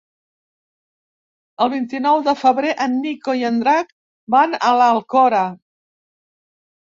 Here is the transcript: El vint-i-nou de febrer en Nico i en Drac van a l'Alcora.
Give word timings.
El 1.65 1.69
vint-i-nou 1.73 2.21
de 2.27 2.33
febrer 2.43 2.71
en 2.85 2.95
Nico 3.03 3.35
i 3.41 3.45
en 3.51 3.61
Drac 3.65 3.93
van 4.37 4.57
a 4.71 4.73
l'Alcora. 4.81 5.45